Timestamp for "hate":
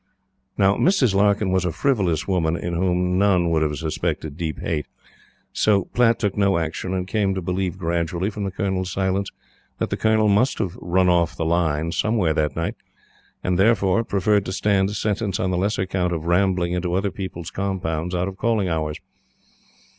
4.59-4.87